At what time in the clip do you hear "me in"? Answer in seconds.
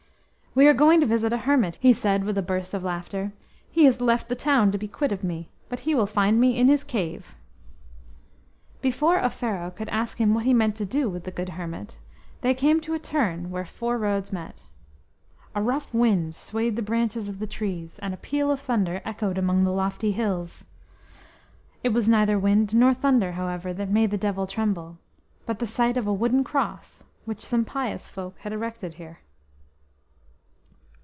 6.41-6.67